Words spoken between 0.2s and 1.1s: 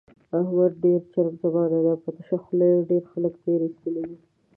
احمد ډېر